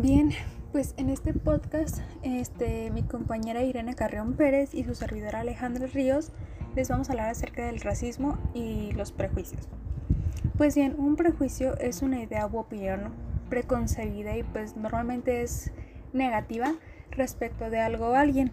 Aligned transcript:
Bien, 0.00 0.30
pues 0.72 0.94
en 0.96 1.10
este 1.10 1.34
podcast, 1.34 1.98
este, 2.22 2.90
mi 2.90 3.02
compañera 3.02 3.62
Irene 3.62 3.94
Carrión 3.94 4.32
Pérez 4.32 4.72
y 4.72 4.82
su 4.82 4.94
servidora 4.94 5.40
Alejandra 5.40 5.88
Ríos 5.88 6.32
les 6.74 6.88
vamos 6.88 7.10
a 7.10 7.12
hablar 7.12 7.28
acerca 7.28 7.66
del 7.66 7.82
racismo 7.82 8.38
y 8.54 8.92
los 8.92 9.12
prejuicios. 9.12 9.68
Pues 10.56 10.74
bien, 10.74 10.94
un 10.98 11.16
prejuicio 11.16 11.76
es 11.78 12.00
una 12.00 12.22
idea 12.22 12.46
u 12.46 12.56
opinión 12.56 13.12
preconcebida 13.50 14.38
y 14.38 14.42
pues 14.42 14.74
normalmente 14.74 15.42
es 15.42 15.70
negativa 16.14 16.72
respecto 17.10 17.68
de 17.68 17.80
algo 17.80 18.08
o 18.08 18.14
alguien. 18.14 18.52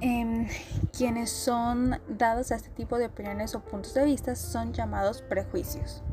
Em, 0.00 0.46
quienes 0.96 1.30
son 1.30 1.96
dados 2.08 2.52
a 2.52 2.54
este 2.54 2.70
tipo 2.70 2.98
de 2.98 3.06
opiniones 3.06 3.56
o 3.56 3.64
puntos 3.64 3.94
de 3.94 4.04
vista 4.04 4.36
son 4.36 4.74
llamados 4.74 5.22
prejuicios. 5.22 6.04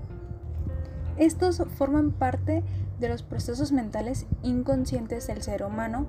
Estos 1.17 1.61
forman 1.77 2.11
parte 2.11 2.63
de 2.99 3.09
los 3.09 3.23
procesos 3.23 3.71
mentales 3.71 4.25
inconscientes 4.43 5.27
del 5.27 5.41
ser 5.41 5.63
humano 5.63 6.07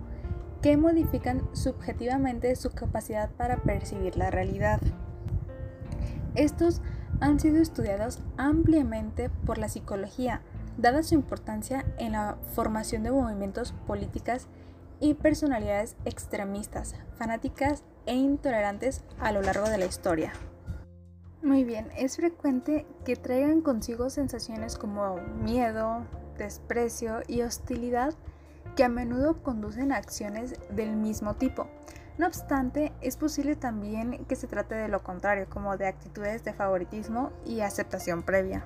que 0.62 0.76
modifican 0.76 1.42
subjetivamente 1.52 2.54
su 2.56 2.70
capacidad 2.70 3.30
para 3.30 3.58
percibir 3.58 4.16
la 4.16 4.30
realidad. 4.30 4.80
Estos 6.34 6.82
han 7.20 7.40
sido 7.40 7.60
estudiados 7.60 8.20
ampliamente 8.36 9.30
por 9.46 9.58
la 9.58 9.68
psicología, 9.68 10.42
dada 10.76 11.02
su 11.02 11.14
importancia 11.14 11.84
en 11.98 12.12
la 12.12 12.36
formación 12.54 13.02
de 13.02 13.10
movimientos 13.10 13.72
políticas 13.86 14.48
y 15.00 15.14
personalidades 15.14 15.96
extremistas, 16.04 16.94
fanáticas 17.16 17.84
e 18.06 18.14
intolerantes 18.14 19.04
a 19.20 19.32
lo 19.32 19.42
largo 19.42 19.68
de 19.68 19.78
la 19.78 19.86
historia. 19.86 20.32
Muy 21.42 21.62
bien, 21.62 21.88
es 21.96 22.16
frecuente 22.16 22.84
que 23.04 23.14
traigan 23.14 23.60
consigo 23.60 24.10
sensaciones 24.10 24.76
como 24.76 25.16
miedo, 25.16 26.04
desprecio 26.38 27.20
y 27.26 27.42
hostilidad 27.42 28.14
que 28.76 28.84
a 28.84 28.88
menudo 28.88 29.42
conducen 29.42 29.92
a 29.92 29.96
acciones 29.96 30.54
del 30.70 30.96
mismo 30.96 31.34
tipo. 31.34 31.66
No 32.16 32.26
obstante, 32.26 32.92
es 33.00 33.16
posible 33.16 33.54
también 33.54 34.24
que 34.24 34.36
se 34.36 34.46
trate 34.46 34.74
de 34.74 34.88
lo 34.88 35.02
contrario, 35.02 35.46
como 35.48 35.76
de 35.76 35.86
actitudes 35.86 36.42
de 36.44 36.52
favoritismo 36.52 37.30
y 37.44 37.60
aceptación 37.60 38.22
previa. 38.22 38.64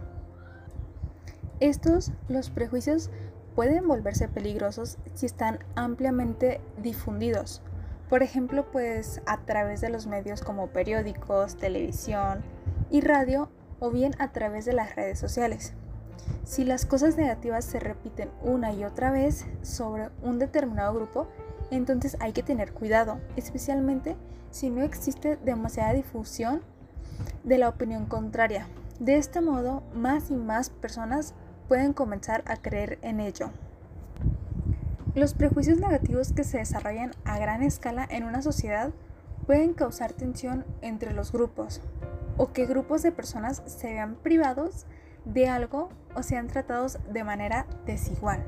Estos, 1.60 2.12
los 2.28 2.50
prejuicios, 2.50 3.10
pueden 3.54 3.86
volverse 3.86 4.28
peligrosos 4.28 4.98
si 5.14 5.26
están 5.26 5.58
ampliamente 5.74 6.60
difundidos. 6.78 7.62
Por 8.08 8.22
ejemplo, 8.22 8.70
pues 8.70 9.20
a 9.26 9.38
través 9.42 9.80
de 9.80 9.90
los 9.90 10.06
medios 10.06 10.42
como 10.42 10.68
periódicos, 10.68 11.56
televisión 11.56 12.42
y 12.90 13.00
radio 13.00 13.50
o 13.80 13.90
bien 13.90 14.12
a 14.18 14.32
través 14.32 14.64
de 14.64 14.72
las 14.72 14.96
redes 14.96 15.18
sociales. 15.18 15.74
Si 16.44 16.64
las 16.64 16.86
cosas 16.86 17.16
negativas 17.16 17.64
se 17.64 17.80
repiten 17.80 18.30
una 18.42 18.72
y 18.72 18.84
otra 18.84 19.10
vez 19.10 19.46
sobre 19.62 20.10
un 20.22 20.38
determinado 20.38 20.94
grupo, 20.94 21.28
entonces 21.70 22.16
hay 22.20 22.32
que 22.32 22.42
tener 22.42 22.72
cuidado, 22.72 23.18
especialmente 23.36 24.16
si 24.50 24.68
no 24.68 24.82
existe 24.82 25.36
demasiada 25.36 25.94
difusión 25.94 26.60
de 27.44 27.58
la 27.58 27.68
opinión 27.68 28.06
contraria. 28.06 28.66
De 29.00 29.16
este 29.16 29.40
modo, 29.40 29.82
más 29.94 30.30
y 30.30 30.34
más 30.34 30.70
personas 30.70 31.34
pueden 31.68 31.92
comenzar 31.92 32.42
a 32.46 32.56
creer 32.56 32.98
en 33.02 33.20
ello. 33.20 33.50
Los 35.14 35.34
prejuicios 35.34 35.78
negativos 35.78 36.32
que 36.32 36.44
se 36.44 36.58
desarrollan 36.58 37.12
a 37.24 37.38
gran 37.38 37.62
escala 37.62 38.06
en 38.10 38.24
una 38.24 38.42
sociedad 38.42 38.90
pueden 39.46 39.74
causar 39.74 40.12
tensión 40.12 40.64
entre 40.80 41.12
los 41.12 41.32
grupos 41.32 41.80
o 42.36 42.52
que 42.52 42.66
grupos 42.66 43.02
de 43.02 43.12
personas 43.12 43.62
se 43.66 43.92
vean 43.92 44.14
privados 44.14 44.86
de 45.24 45.48
algo 45.48 45.88
o 46.14 46.22
sean 46.22 46.48
tratados 46.48 46.98
de 47.12 47.24
manera 47.24 47.66
desigual. 47.86 48.44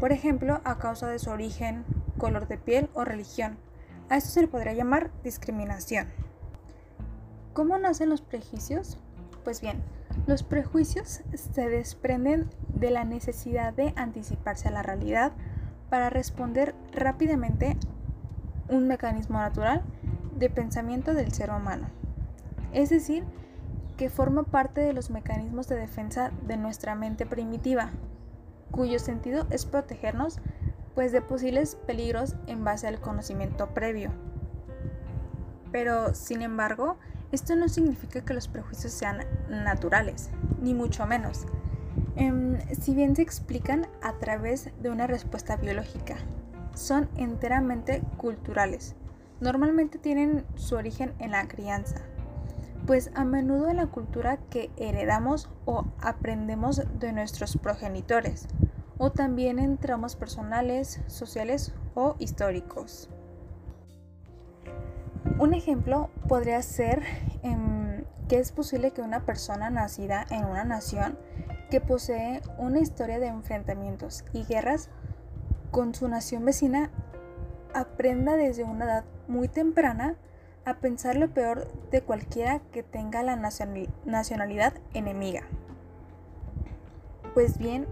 Por 0.00 0.12
ejemplo, 0.12 0.60
a 0.64 0.78
causa 0.78 1.08
de 1.08 1.18
su 1.18 1.30
origen, 1.30 1.84
color 2.18 2.48
de 2.48 2.58
piel 2.58 2.88
o 2.94 3.04
religión. 3.04 3.58
A 4.08 4.16
esto 4.16 4.30
se 4.30 4.42
le 4.42 4.48
podría 4.48 4.72
llamar 4.72 5.10
discriminación. 5.22 6.08
¿Cómo 7.52 7.78
nacen 7.78 8.08
los 8.08 8.20
prejuicios? 8.20 8.98
Pues 9.44 9.60
bien, 9.60 9.82
los 10.26 10.42
prejuicios 10.42 11.22
se 11.34 11.68
desprenden 11.68 12.48
de 12.74 12.90
la 12.90 13.04
necesidad 13.04 13.72
de 13.72 13.92
anticiparse 13.96 14.68
a 14.68 14.72
la 14.72 14.82
realidad 14.82 15.32
para 15.90 16.10
responder 16.10 16.74
rápidamente 16.92 17.76
un 18.68 18.86
mecanismo 18.86 19.38
natural 19.38 19.82
de 20.36 20.50
pensamiento 20.50 21.14
del 21.14 21.32
ser 21.32 21.50
humano. 21.50 21.88
Es 22.72 22.90
decir, 22.90 23.24
que 23.98 24.08
forma 24.08 24.44
parte 24.44 24.80
de 24.80 24.92
los 24.94 25.10
mecanismos 25.10 25.68
de 25.68 25.74
defensa 25.74 26.30
de 26.46 26.56
nuestra 26.56 26.94
mente 26.94 27.26
primitiva, 27.26 27.90
cuyo 28.70 29.00
sentido 29.00 29.46
es 29.50 29.66
protegernos 29.66 30.38
pues 30.94 31.10
de 31.10 31.20
posibles 31.20 31.74
peligros 31.74 32.36
en 32.46 32.64
base 32.64 32.86
al 32.86 33.00
conocimiento 33.00 33.74
previo. 33.74 34.12
Pero, 35.72 36.14
sin 36.14 36.42
embargo, 36.42 36.96
esto 37.32 37.56
no 37.56 37.68
significa 37.68 38.24
que 38.24 38.34
los 38.34 38.48
prejuicios 38.48 38.92
sean 38.92 39.18
naturales, 39.48 40.30
ni 40.62 40.74
mucho 40.74 41.04
menos. 41.04 41.46
Em, 42.16 42.58
si 42.80 42.94
bien 42.94 43.16
se 43.16 43.22
explican 43.22 43.86
a 44.00 44.14
través 44.14 44.70
de 44.80 44.90
una 44.90 45.06
respuesta 45.06 45.56
biológica, 45.56 46.16
son 46.74 47.08
enteramente 47.16 48.02
culturales. 48.16 48.94
Normalmente 49.40 49.98
tienen 49.98 50.44
su 50.54 50.76
origen 50.76 51.14
en 51.18 51.32
la 51.32 51.46
crianza, 51.48 51.96
pues 52.88 53.10
a 53.14 53.22
menudo 53.26 53.68
en 53.68 53.76
la 53.76 53.88
cultura 53.88 54.38
que 54.48 54.70
heredamos 54.78 55.50
o 55.66 55.84
aprendemos 56.00 56.80
de 56.98 57.12
nuestros 57.12 57.58
progenitores, 57.58 58.48
o 58.96 59.12
también 59.12 59.58
en 59.58 59.76
tramos 59.76 60.16
personales, 60.16 60.98
sociales 61.06 61.74
o 61.94 62.16
históricos. 62.18 63.10
Un 65.38 65.52
ejemplo 65.52 66.08
podría 66.28 66.62
ser 66.62 67.02
em, 67.42 68.04
que 68.26 68.38
es 68.38 68.52
posible 68.52 68.92
que 68.92 69.02
una 69.02 69.26
persona 69.26 69.68
nacida 69.68 70.24
en 70.30 70.46
una 70.46 70.64
nación 70.64 71.18
que 71.70 71.82
posee 71.82 72.40
una 72.56 72.78
historia 72.78 73.18
de 73.18 73.26
enfrentamientos 73.26 74.24
y 74.32 74.44
guerras 74.44 74.88
con 75.72 75.94
su 75.94 76.08
nación 76.08 76.42
vecina 76.46 76.90
aprenda 77.74 78.36
desde 78.36 78.64
una 78.64 78.86
edad 78.86 79.04
muy 79.26 79.48
temprana 79.48 80.16
a 80.68 80.78
pensar 80.78 81.16
lo 81.16 81.28
peor 81.28 81.66
de 81.90 82.02
cualquiera 82.02 82.60
que 82.72 82.82
tenga 82.82 83.22
la 83.22 83.36
nacionalidad 83.36 84.74
enemiga. 84.94 85.42
Pues 87.34 87.58
bien, 87.58 87.86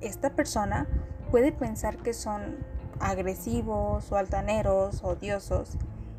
esta 0.00 0.30
persona 0.30 0.86
puede 1.30 1.52
pensar 1.52 1.96
que 1.96 2.12
son 2.12 2.56
agresivos 3.00 4.12
o 4.12 4.16
altaneros, 4.16 5.02
odiosos, 5.02 5.76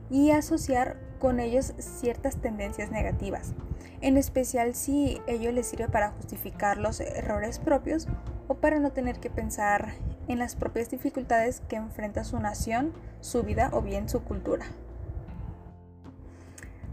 y 0.10 0.32
asociar 0.32 0.98
con 1.20 1.40
ellos 1.40 1.74
ciertas 1.78 2.36
tendencias 2.38 2.92
negativas, 2.92 3.54
en 4.02 4.18
especial 4.18 4.76
si 4.76 5.22
ello 5.28 5.52
les 5.52 5.68
sirve 5.68 5.88
para 5.88 6.12
justificar 6.12 6.78
los 6.78 7.00
errores 7.00 7.60
propios 7.60 8.08
o 8.48 8.56
para 8.56 8.80
no 8.80 8.92
tener 8.92 9.20
que 9.20 9.30
pensar 9.30 9.94
en 10.28 10.40
las 10.40 10.56
propias 10.56 10.90
dificultades 10.90 11.62
que 11.70 11.78
enfrenta 11.78 12.24
su 12.24 12.40
nación, 12.40 12.92
su 13.22 13.44
vida 13.44 13.70
o 13.72 13.82
bien 13.82 14.10
su 14.10 14.24
cultura. 14.24 14.66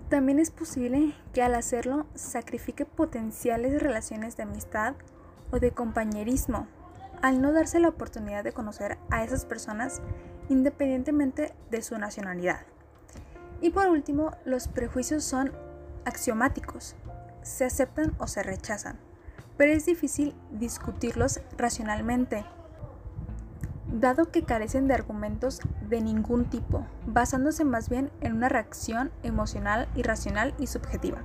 También 0.09 0.39
es 0.39 0.51
posible 0.51 1.15
que 1.35 1.43
al 1.43 1.55
hacerlo 1.55 2.07
sacrifique 2.15 2.87
potenciales 2.87 3.83
relaciones 3.83 4.39
de 4.39 4.45
amistad 4.45 4.95
o 5.51 5.59
de 5.59 5.73
compañerismo, 5.73 6.67
al 7.21 7.43
no 7.43 7.53
darse 7.53 7.79
la 7.79 7.91
oportunidad 7.91 8.43
de 8.43 8.53
conocer 8.53 8.97
a 9.11 9.23
esas 9.23 9.45
personas 9.45 10.01
independientemente 10.49 11.53
de 11.71 11.83
su 11.83 11.99
nacionalidad. 11.99 12.61
Y 13.61 13.71
por 13.71 13.89
último, 13.89 14.31
los 14.47 14.69
prejuicios 14.69 15.25
son 15.25 15.53
axiomáticos, 16.07 16.95
se 17.43 17.67
aceptan 17.67 18.15
o 18.19 18.27
se 18.27 18.43
rechazan, 18.43 18.99
pero 19.59 19.73
es 19.73 19.85
difícil 19.85 20.35
discutirlos 20.53 21.41
racionalmente 21.59 22.47
dado 23.93 24.31
que 24.31 24.43
carecen 24.43 24.87
de 24.89 24.95
argumentos 24.95 25.61
de 25.89 26.01
ningún 26.01 26.45
tipo, 26.45 26.87
basándose 27.07 27.65
más 27.65 27.89
bien 27.89 28.11
en 28.21 28.35
una 28.35 28.49
reacción 28.49 29.11
emocional, 29.23 29.89
irracional 29.95 30.55
y 30.59 30.67
subjetiva. 30.67 31.23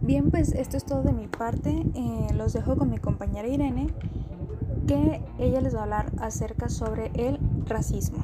Bien, 0.00 0.30
pues 0.30 0.52
esto 0.52 0.76
es 0.76 0.84
todo 0.84 1.02
de 1.02 1.12
mi 1.12 1.28
parte. 1.28 1.70
Eh, 1.94 2.28
los 2.34 2.52
dejo 2.52 2.76
con 2.76 2.90
mi 2.90 2.98
compañera 2.98 3.48
Irene, 3.48 3.86
que 4.86 5.22
ella 5.38 5.60
les 5.60 5.74
va 5.74 5.80
a 5.80 5.82
hablar 5.84 6.12
acerca 6.18 6.68
sobre 6.68 7.10
el 7.14 7.38
racismo. 7.66 8.22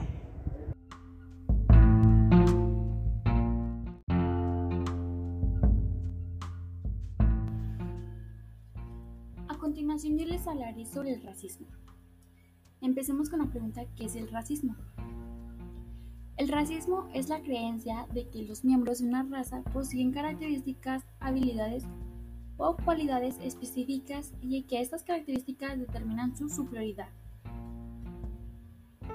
A 9.48 9.58
continuación 9.58 10.18
yo 10.18 10.26
les 10.26 10.46
hablaré 10.46 10.84
sobre 10.84 11.14
el 11.14 11.22
racismo. 11.22 11.66
Empecemos 12.80 13.28
con 13.28 13.40
la 13.40 13.46
pregunta 13.46 13.84
¿qué 13.94 14.06
es 14.06 14.16
el 14.16 14.28
racismo? 14.30 14.74
El 16.38 16.48
racismo 16.48 17.08
es 17.12 17.28
la 17.28 17.42
creencia 17.42 18.06
de 18.14 18.28
que 18.30 18.42
los 18.42 18.64
miembros 18.64 19.00
de 19.00 19.08
una 19.08 19.22
raza 19.24 19.62
poseen 19.74 20.12
características, 20.12 21.04
habilidades 21.18 21.84
o 22.56 22.76
cualidades 22.76 23.38
específicas 23.42 24.32
y 24.40 24.62
que 24.62 24.80
estas 24.80 25.04
características 25.04 25.78
determinan 25.78 26.34
su 26.34 26.48
superioridad. 26.48 27.08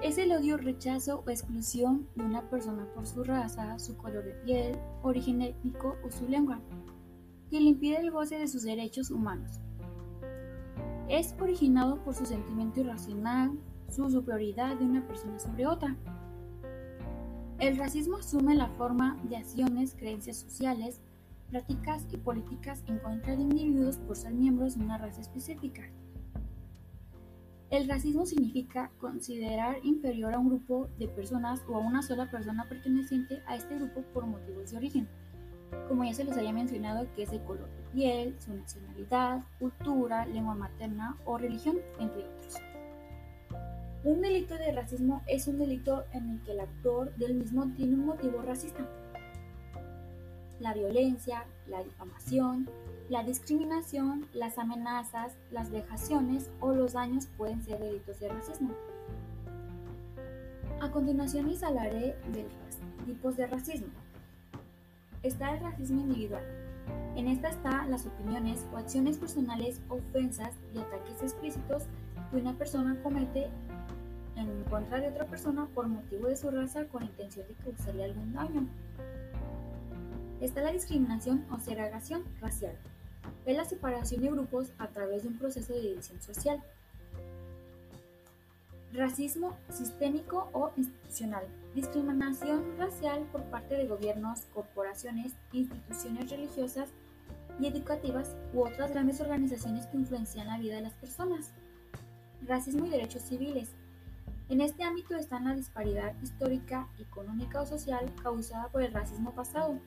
Es 0.03 0.19
el 0.19 0.31
odio, 0.31 0.57
rechazo 0.57 1.23
o 1.25 1.29
exclusión 1.31 2.07
de 2.15 2.23
una 2.23 2.47
persona 2.47 2.85
por 2.93 3.07
su 3.07 3.23
raza, 3.23 3.79
su 3.79 3.97
color 3.97 4.23
de 4.23 4.33
piel, 4.45 4.77
origen 5.01 5.41
étnico 5.41 5.95
o 6.05 6.11
su 6.11 6.27
lengua, 6.27 6.59
que 7.49 7.59
le 7.59 7.69
impide 7.69 7.97
el 7.97 8.11
goce 8.11 8.37
de 8.37 8.47
sus 8.47 8.61
derechos 8.61 9.09
humanos. 9.09 9.59
Es 11.07 11.35
originado 11.39 12.03
por 12.03 12.15
su 12.15 12.25
sentimiento 12.25 12.79
irracional, 12.79 13.51
su 13.89 14.09
superioridad 14.09 14.75
de 14.75 14.85
una 14.85 15.05
persona 15.05 15.37
sobre 15.37 15.67
otra. 15.67 15.95
El 17.59 17.77
racismo 17.77 18.17
asume 18.17 18.55
la 18.55 18.69
forma 18.69 19.17
de 19.23 19.37
acciones, 19.37 19.93
creencias 19.93 20.37
sociales, 20.37 21.01
prácticas 21.51 22.07
y 22.11 22.17
políticas 22.17 22.83
en 22.87 22.97
contra 22.97 23.35
de 23.35 23.43
individuos 23.43 23.97
por 23.97 24.17
ser 24.17 24.33
miembros 24.33 24.77
de 24.77 24.83
una 24.83 24.97
raza 24.97 25.21
específica. 25.21 25.83
El 27.69 27.87
racismo 27.87 28.25
significa 28.25 28.91
considerar 28.99 29.77
inferior 29.83 30.33
a 30.33 30.39
un 30.39 30.49
grupo 30.49 30.89
de 30.97 31.07
personas 31.07 31.63
o 31.67 31.75
a 31.75 31.79
una 31.79 32.01
sola 32.01 32.31
persona 32.31 32.67
perteneciente 32.67 33.43
a 33.45 33.55
este 33.55 33.75
grupo 33.75 34.01
por 34.13 34.25
motivos 34.25 34.71
de 34.71 34.77
origen, 34.77 35.07
como 35.87 36.03
ya 36.03 36.13
se 36.13 36.23
les 36.23 36.37
había 36.37 36.53
mencionado 36.53 37.07
que 37.15 37.23
es 37.23 37.31
el 37.31 37.41
color 37.43 37.67
de 37.67 37.83
piel, 37.93 38.35
su 38.39 38.53
nacionalidad, 38.53 39.41
cultura, 39.59 40.25
lengua 40.25 40.55
materna 40.55 41.17
o 41.25 41.37
religión, 41.37 41.77
entre 41.99 42.23
otros. 42.23 42.55
Un 44.03 44.21
delito 44.21 44.55
de 44.55 44.71
racismo 44.71 45.23
es 45.25 45.47
un 45.47 45.57
delito 45.57 46.05
en 46.11 46.29
el 46.29 46.41
que 46.43 46.51
el 46.51 46.59
actor 46.59 47.15
del 47.15 47.33
mismo 47.33 47.65
tiene 47.75 47.95
un 47.95 48.05
motivo 48.05 48.41
racista. 48.41 48.85
La 50.59 50.73
violencia, 50.73 51.45
la 51.67 51.83
difamación, 51.83 52.69
la 53.09 53.23
discriminación, 53.23 54.27
las 54.33 54.57
amenazas, 54.57 55.33
las 55.51 55.71
vejaciones 55.71 56.49
o 56.59 56.73
los 56.73 56.93
daños 56.93 57.27
pueden 57.37 57.63
ser 57.63 57.79
delitos 57.79 58.19
de 58.19 58.29
racismo. 58.29 58.71
A 60.81 60.91
continuación 60.91 61.49
les 61.49 61.63
hablaré 61.63 62.15
de 62.31 62.43
los 62.43 63.05
tipos 63.05 63.37
de 63.37 63.47
racismo. 63.47 64.04
Está 65.25 65.55
el 65.55 65.59
racismo 65.59 66.01
individual. 66.01 66.43
En 67.15 67.27
esta 67.27 67.49
están 67.49 67.89
las 67.89 68.05
opiniones 68.05 68.63
o 68.71 68.77
acciones 68.77 69.17
personales, 69.17 69.81
ofensas 69.89 70.51
y 70.71 70.77
ataques 70.77 71.19
explícitos 71.23 71.81
que 72.29 72.37
una 72.37 72.53
persona 72.53 72.95
comete 73.01 73.47
en 74.35 74.63
contra 74.65 74.99
de 74.99 75.07
otra 75.07 75.25
persona 75.25 75.65
por 75.73 75.87
motivo 75.87 76.27
de 76.27 76.37
su 76.37 76.51
raza 76.51 76.85
con 76.85 77.01
intención 77.01 77.47
de 77.47 77.55
causarle 77.55 78.03
algún 78.03 78.33
daño. 78.33 78.67
Está 80.41 80.61
la 80.61 80.71
discriminación 80.71 81.43
o 81.49 81.57
segregación 81.59 82.21
racial. 82.39 82.75
Es 83.47 83.57
la 83.57 83.65
separación 83.65 84.21
de 84.21 84.29
grupos 84.29 84.73
a 84.77 84.89
través 84.89 85.23
de 85.23 85.29
un 85.29 85.39
proceso 85.39 85.73
de 85.73 85.81
división 85.81 86.21
social. 86.21 86.61
Racismo 88.95 89.57
sistémico 89.69 90.49
o 90.53 90.71
institucional. 90.77 91.45
Discriminación 91.73 92.77
racial 92.77 93.23
por 93.31 93.43
parte 93.45 93.75
de 93.75 93.87
gobiernos, 93.87 94.45
corporaciones, 94.53 95.33
instituciones 95.51 96.29
religiosas 96.29 96.89
y 97.59 97.67
educativas 97.67 98.35
u 98.53 98.61
otras 98.61 98.91
grandes 98.91 99.19
organizaciones 99.19 99.85
que 99.87 99.97
influencian 99.97 100.47
la 100.47 100.57
vida 100.57 100.75
de 100.75 100.83
las 100.83 100.93
personas. 100.93 101.51
Racismo 102.47 102.85
y 102.85 102.89
derechos 102.89 103.23
civiles 103.23 103.69
en 104.47 104.61
este 104.61 104.83
ámbito 104.83 105.15
está 105.15 105.39
la 105.39 105.55
disparidad 105.55 106.13
histórica, 106.21 106.87
económica 106.99 107.61
o 107.61 107.65
social 107.65 108.13
causada 108.21 108.67
por 108.69 108.83
el 108.83 108.93
racismo 108.93 109.33
pasado. 109.33 109.79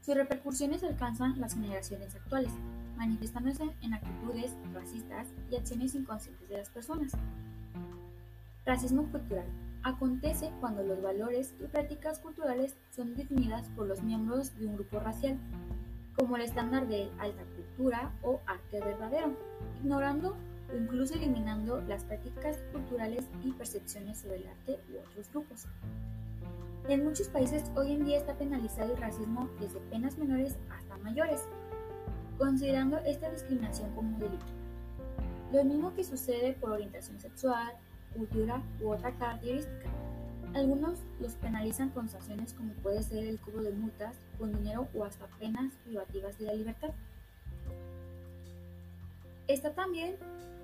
Sus 0.00 0.14
repercusiones 0.14 0.82
alcanzan 0.82 1.38
las 1.38 1.52
generaciones 1.52 2.14
actuales, 2.14 2.52
manifestándose 2.96 3.70
en 3.82 3.92
actitudes 3.92 4.56
racistas 4.72 5.28
y 5.50 5.56
acciones 5.56 5.94
inconscientes 5.94 6.48
de 6.48 6.56
las 6.56 6.70
personas. 6.70 7.12
Racismo 8.68 9.10
cultural. 9.10 9.46
Acontece 9.82 10.52
cuando 10.60 10.82
los 10.82 11.00
valores 11.00 11.54
y 11.58 11.68
prácticas 11.68 12.18
culturales 12.18 12.76
son 12.90 13.14
definidas 13.16 13.66
por 13.70 13.86
los 13.86 14.02
miembros 14.02 14.54
de 14.58 14.66
un 14.66 14.74
grupo 14.74 15.00
racial, 15.00 15.38
como 16.14 16.36
el 16.36 16.42
estándar 16.42 16.86
de 16.86 17.08
alta 17.18 17.44
cultura 17.56 18.12
o 18.20 18.42
arte 18.44 18.80
verdadero, 18.80 19.32
ignorando 19.80 20.36
o 20.70 20.76
incluso 20.76 21.14
eliminando 21.14 21.80
las 21.80 22.04
prácticas 22.04 22.58
culturales 22.70 23.24
y 23.42 23.52
percepciones 23.52 24.18
sobre 24.18 24.36
el 24.36 24.48
arte 24.48 24.78
u 24.92 24.98
otros 24.98 25.30
grupos. 25.30 25.66
En 26.90 27.04
muchos 27.04 27.28
países 27.28 27.64
hoy 27.74 27.92
en 27.92 28.04
día 28.04 28.18
está 28.18 28.34
penalizado 28.34 28.92
el 28.92 29.00
racismo 29.00 29.48
desde 29.58 29.80
penas 29.80 30.18
menores 30.18 30.58
hasta 30.68 30.98
mayores, 30.98 31.40
considerando 32.36 32.98
esta 32.98 33.30
discriminación 33.30 33.94
como 33.94 34.10
un 34.10 34.18
delito. 34.18 34.44
Lo 35.54 35.64
mismo 35.64 35.94
que 35.94 36.04
sucede 36.04 36.52
por 36.52 36.72
orientación 36.72 37.18
sexual, 37.18 37.72
cultura 38.18 38.60
u 38.82 38.90
otra 38.90 39.12
característica. 39.12 39.88
Algunos 40.54 40.98
los 41.20 41.32
penalizan 41.34 41.90
con 41.90 42.08
sanciones 42.08 42.52
como 42.52 42.72
puede 42.74 43.02
ser 43.02 43.24
el 43.26 43.38
cobro 43.38 43.62
de 43.62 43.70
multas, 43.70 44.14
con 44.38 44.52
dinero 44.52 44.88
o 44.94 45.04
hasta 45.04 45.26
penas 45.38 45.72
privativas 45.84 46.38
de 46.38 46.46
la 46.46 46.54
libertad. 46.54 46.90
Está 49.46 49.72
también 49.72 50.16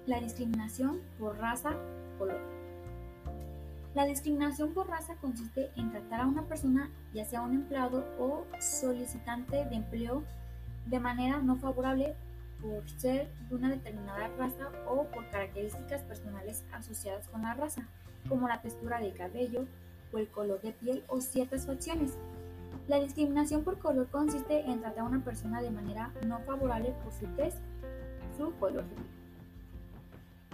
la 0.06 0.20
discriminación 0.20 1.00
por 1.18 1.38
raza, 1.38 1.74
color. 2.18 2.40
La 3.94 4.06
discriminación 4.06 4.74
por 4.74 4.88
raza 4.88 5.14
consiste 5.20 5.70
en 5.76 5.92
tratar 5.92 6.22
a 6.22 6.26
una 6.26 6.42
persona, 6.42 6.90
ya 7.12 7.24
sea 7.24 7.42
un 7.42 7.54
empleado 7.54 8.04
o 8.18 8.44
solicitante 8.60 9.64
de 9.66 9.76
empleo, 9.76 10.24
de 10.86 10.98
manera 10.98 11.38
no 11.38 11.56
favorable 11.56 12.14
por 12.60 12.88
ser 12.88 13.28
de 13.48 13.54
una 13.54 13.70
determinada 13.70 14.28
raza 14.36 14.70
o 14.88 15.04
por 15.04 15.28
características 15.30 16.02
personales 16.02 16.64
asociadas 16.72 17.28
con 17.28 17.42
la 17.42 17.54
raza, 17.54 17.88
como 18.28 18.48
la 18.48 18.62
textura 18.62 19.00
del 19.00 19.14
cabello 19.14 19.66
o 20.12 20.18
el 20.18 20.28
color 20.28 20.60
de 20.62 20.72
piel 20.72 21.04
o 21.08 21.20
ciertas 21.20 21.66
facciones. 21.66 22.16
La 22.88 23.00
discriminación 23.00 23.64
por 23.64 23.78
color 23.78 24.08
consiste 24.08 24.60
en 24.60 24.80
tratar 24.80 25.00
a 25.00 25.08
una 25.08 25.24
persona 25.24 25.62
de 25.62 25.70
manera 25.70 26.12
no 26.26 26.40
favorable 26.40 26.94
por 27.02 27.12
su 27.12 27.26
tez, 27.34 27.54
su 28.36 28.52
color. 28.58 28.84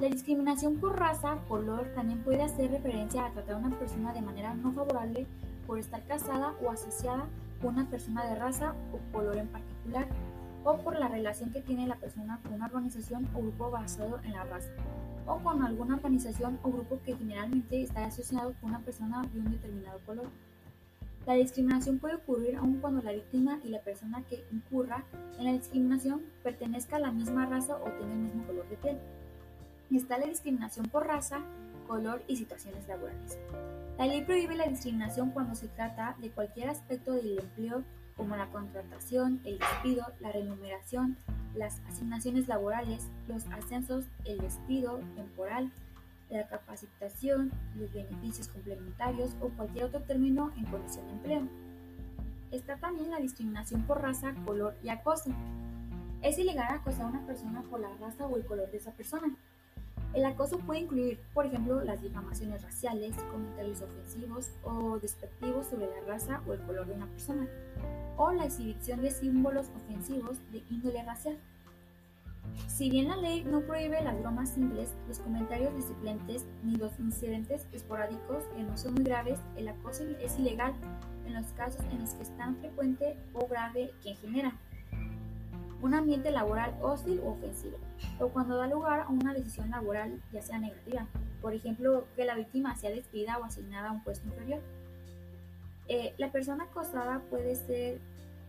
La 0.00 0.08
discriminación 0.08 0.78
por 0.78 0.98
raza, 0.98 1.36
color, 1.48 1.88
también 1.94 2.22
puede 2.22 2.42
hacer 2.42 2.70
referencia 2.70 3.26
a 3.26 3.32
tratar 3.32 3.56
a 3.56 3.58
una 3.58 3.78
persona 3.78 4.12
de 4.14 4.22
manera 4.22 4.54
no 4.54 4.72
favorable 4.72 5.26
por 5.66 5.78
estar 5.78 6.02
casada 6.04 6.54
o 6.62 6.70
asociada 6.70 7.26
con 7.60 7.74
una 7.74 7.90
persona 7.90 8.24
de 8.26 8.36
raza 8.36 8.74
o 8.92 9.12
color 9.12 9.36
en 9.36 9.48
particular, 9.48 10.08
o 10.64 10.78
por 10.78 10.98
la 10.98 11.08
relación 11.08 11.50
que 11.50 11.60
tiene 11.60 11.86
la 11.86 11.96
persona 11.96 12.40
con 12.42 12.54
una 12.54 12.66
organización 12.66 13.28
o 13.34 13.40
grupo 13.40 13.70
basado 13.70 14.20
en 14.24 14.32
la 14.32 14.44
raza, 14.44 14.70
o 15.26 15.38
con 15.38 15.62
alguna 15.62 15.96
organización 15.96 16.58
o 16.62 16.70
grupo 16.70 17.00
que 17.04 17.16
generalmente 17.16 17.82
está 17.82 18.04
asociado 18.04 18.54
con 18.60 18.70
una 18.70 18.80
persona 18.80 19.22
de 19.32 19.40
un 19.40 19.50
determinado 19.50 19.98
color. 20.06 20.28
La 21.26 21.34
discriminación 21.34 21.98
puede 21.98 22.14
ocurrir 22.14 22.56
aun 22.56 22.78
cuando 22.80 23.02
la 23.02 23.12
víctima 23.12 23.60
y 23.62 23.68
la 23.68 23.80
persona 23.80 24.22
que 24.22 24.44
incurra 24.50 25.04
en 25.38 25.44
la 25.44 25.52
discriminación 25.52 26.22
pertenezca 26.42 26.96
a 26.96 27.00
la 27.00 27.12
misma 27.12 27.46
raza 27.46 27.76
o 27.76 27.84
tenga 27.84 28.14
el 28.14 28.20
mismo 28.20 28.46
color 28.46 28.68
de 28.68 28.76
piel 28.76 28.98
está 29.96 30.18
la 30.18 30.26
discriminación 30.26 30.86
por 30.86 31.06
raza, 31.06 31.40
color 31.86 32.22
y 32.28 32.36
situaciones 32.36 32.86
laborales. 32.86 33.38
La 33.98 34.06
ley 34.06 34.22
prohíbe 34.22 34.54
la 34.54 34.66
discriminación 34.66 35.30
cuando 35.30 35.54
se 35.54 35.68
trata 35.68 36.16
de 36.20 36.30
cualquier 36.30 36.70
aspecto 36.70 37.12
del 37.12 37.38
empleo 37.38 37.82
como 38.20 38.36
la 38.36 38.50
contratación, 38.50 39.40
el 39.44 39.58
despido, 39.58 40.04
la 40.20 40.30
remuneración, 40.30 41.16
las 41.54 41.80
asignaciones 41.88 42.48
laborales, 42.48 43.08
los 43.26 43.46
ascensos, 43.46 44.04
el 44.26 44.36
despido 44.36 45.00
temporal, 45.16 45.72
la 46.28 46.46
capacitación, 46.46 47.50
los 47.78 47.90
beneficios 47.94 48.48
complementarios 48.48 49.30
o 49.40 49.48
cualquier 49.48 49.86
otro 49.86 50.02
término 50.02 50.52
en 50.58 50.66
condición 50.66 51.06
de 51.06 51.12
empleo. 51.14 51.48
Está 52.50 52.76
también 52.76 53.10
la 53.10 53.20
discriminación 53.20 53.84
por 53.84 54.02
raza, 54.02 54.34
color 54.44 54.76
y 54.82 54.90
acoso. 54.90 55.30
Es 56.20 56.38
ilegal 56.38 56.74
acosar 56.74 57.06
a 57.06 57.08
una 57.08 57.26
persona 57.26 57.62
por 57.62 57.80
la 57.80 57.88
raza 57.96 58.26
o 58.26 58.36
el 58.36 58.44
color 58.44 58.70
de 58.70 58.76
esa 58.76 58.92
persona. 58.92 59.34
El 60.12 60.24
acoso 60.24 60.58
puede 60.58 60.80
incluir, 60.80 61.20
por 61.32 61.46
ejemplo, 61.46 61.82
las 61.82 62.02
difamaciones 62.02 62.62
raciales, 62.62 63.14
comentarios 63.30 63.80
ofensivos 63.80 64.50
o 64.64 64.98
despectivos 64.98 65.66
sobre 65.66 65.86
la 65.86 66.00
raza 66.06 66.42
o 66.48 66.52
el 66.52 66.60
color 66.62 66.86
de 66.86 66.94
una 66.94 67.06
persona, 67.06 67.46
o 68.16 68.32
la 68.32 68.46
exhibición 68.46 69.02
de 69.02 69.12
símbolos 69.12 69.70
ofensivos 69.76 70.38
de 70.50 70.64
índole 70.68 71.02
racial. 71.04 71.38
Si 72.66 72.90
bien 72.90 73.08
la 73.08 73.16
ley 73.16 73.44
no 73.44 73.60
prohíbe 73.60 74.02
las 74.02 74.18
bromas 74.18 74.50
simples, 74.50 74.92
los 75.06 75.18
comentarios 75.20 75.74
disciplentes 75.76 76.44
ni 76.64 76.76
los 76.76 76.98
incidentes 76.98 77.66
esporádicos 77.72 78.44
que 78.56 78.64
no 78.64 78.76
son 78.76 78.94
muy 78.94 79.04
graves, 79.04 79.38
el 79.56 79.68
acoso 79.68 80.02
es 80.20 80.38
ilegal 80.38 80.72
en 81.26 81.34
los 81.34 81.46
casos 81.52 81.84
en 81.92 82.00
los 82.00 82.14
que 82.14 82.22
es 82.22 82.36
tan 82.36 82.56
frecuente 82.56 83.16
o 83.34 83.46
grave 83.46 83.92
que 84.02 84.16
genera 84.16 84.54
un 85.82 85.94
ambiente 85.94 86.30
laboral 86.30 86.74
hostil 86.80 87.20
o 87.24 87.30
ofensivo, 87.30 87.78
o 88.18 88.28
cuando 88.28 88.56
da 88.56 88.66
lugar 88.66 89.00
a 89.00 89.08
una 89.08 89.34
decisión 89.34 89.70
laboral 89.70 90.20
ya 90.32 90.42
sea 90.42 90.58
negativa, 90.58 91.06
por 91.40 91.54
ejemplo, 91.54 92.06
que 92.16 92.24
la 92.24 92.34
víctima 92.34 92.76
sea 92.76 92.90
despedida 92.90 93.38
o 93.38 93.44
asignada 93.44 93.88
a 93.88 93.92
un 93.92 94.02
puesto 94.02 94.28
inferior. 94.28 94.60
Eh, 95.88 96.14
la 96.18 96.30
persona 96.30 96.64
acosada 96.64 97.20
puede 97.30 97.56
ser 97.56 97.98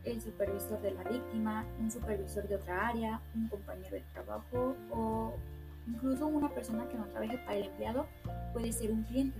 el 0.04 0.22
supervisor 0.22 0.82
de 0.82 0.92
la 0.92 1.04
víctima, 1.04 1.66
un 1.80 1.90
supervisor 1.90 2.48
de 2.48 2.56
otra 2.56 2.88
área, 2.88 3.22
un 3.36 3.48
compañero 3.48 3.96
de 3.96 4.04
trabajo 4.14 4.76
o 4.92 5.34
incluso 5.88 6.28
una 6.28 6.50
persona 6.50 6.88
que 6.88 6.98
no 6.98 7.06
trabaje 7.06 7.38
para 7.40 7.58
el 7.58 7.66
empleado 7.66 8.08
puede 8.54 8.72
ser 8.72 8.92
un 8.92 9.04
cliente. 9.04 9.40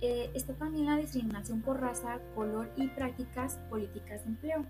Eh, 0.00 0.30
está 0.34 0.52
también 0.54 0.86
la 0.86 0.96
discriminación 0.96 1.60
por 1.62 1.80
raza, 1.80 2.18
color 2.34 2.68
y 2.76 2.88
prácticas 2.88 3.58
políticas 3.70 4.24
de 4.24 4.30
empleo. 4.30 4.64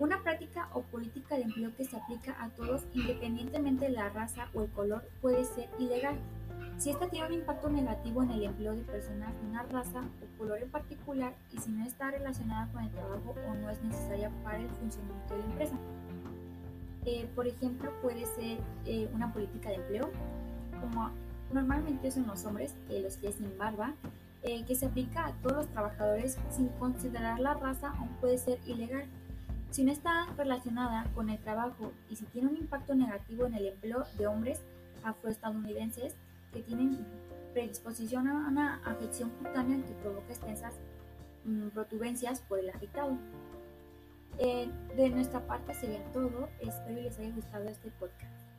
Una 0.00 0.22
práctica 0.22 0.70
o 0.72 0.80
política 0.80 1.36
de 1.36 1.42
empleo 1.42 1.76
que 1.76 1.84
se 1.84 1.94
aplica 1.94 2.34
a 2.42 2.48
todos 2.48 2.86
independientemente 2.94 3.84
de 3.84 3.90
la 3.90 4.08
raza 4.08 4.48
o 4.54 4.62
el 4.62 4.70
color 4.70 5.06
puede 5.20 5.44
ser 5.44 5.68
ilegal. 5.78 6.16
Si 6.78 6.88
esta 6.88 7.06
tiene 7.10 7.26
un 7.26 7.34
impacto 7.34 7.68
negativo 7.68 8.22
en 8.22 8.30
el 8.30 8.44
empleo 8.44 8.74
de 8.74 8.82
personas 8.82 9.34
de 9.38 9.46
una 9.46 9.62
raza 9.64 10.00
o 10.00 10.38
color 10.38 10.62
en 10.62 10.70
particular 10.70 11.34
y 11.52 11.58
si 11.58 11.70
no 11.70 11.84
está 11.84 12.10
relacionada 12.10 12.72
con 12.72 12.82
el 12.82 12.90
trabajo 12.92 13.34
o 13.46 13.54
no 13.56 13.68
es 13.68 13.82
necesaria 13.82 14.30
para 14.42 14.56
el 14.56 14.70
funcionamiento 14.70 15.34
de 15.34 15.40
la 15.40 15.44
empresa. 15.44 15.76
Eh, 17.04 17.28
por 17.34 17.46
ejemplo, 17.46 17.92
puede 18.00 18.24
ser 18.24 18.58
eh, 18.86 19.06
una 19.12 19.30
política 19.34 19.68
de 19.68 19.74
empleo, 19.74 20.10
como 20.80 21.10
normalmente 21.52 22.10
son 22.10 22.26
los 22.26 22.42
hombres, 22.46 22.74
eh, 22.88 23.02
los 23.02 23.18
que 23.18 23.32
sin 23.32 23.56
barba, 23.58 23.94
que 24.66 24.74
se 24.74 24.86
aplica 24.86 25.26
a 25.26 25.32
todos 25.42 25.56
los 25.56 25.68
trabajadores 25.68 26.38
sin 26.48 26.68
considerar 26.68 27.38
la 27.40 27.52
raza 27.52 27.92
o 28.00 28.06
puede 28.22 28.38
ser 28.38 28.58
ilegal. 28.66 29.04
Si 29.70 29.84
no 29.84 29.92
está 29.92 30.26
relacionada 30.36 31.06
con 31.14 31.30
el 31.30 31.38
trabajo 31.38 31.92
y 32.08 32.16
si 32.16 32.24
tiene 32.26 32.48
un 32.48 32.56
impacto 32.56 32.94
negativo 32.94 33.46
en 33.46 33.54
el 33.54 33.66
empleo 33.66 34.04
de 34.18 34.26
hombres 34.26 34.60
afroestadounidenses, 35.04 36.14
que 36.52 36.62
tienen 36.62 37.06
predisposición 37.52 38.28
a 38.28 38.48
una 38.48 38.80
afección 38.84 39.30
cutánea 39.30 39.84
que 39.86 39.92
provoca 39.94 40.32
extensas 40.32 40.74
mm, 41.44 41.68
protuberancias 41.68 42.40
por 42.40 42.58
el 42.58 42.70
afectado. 42.70 43.16
Eh, 44.38 44.68
de 44.96 45.10
nuestra 45.10 45.46
parte 45.46 45.74
sería 45.74 46.02
todo, 46.12 46.48
espero 46.60 47.02
les 47.02 47.18
haya 47.18 47.30
gustado 47.30 47.68
este 47.68 47.90
podcast. 47.92 48.49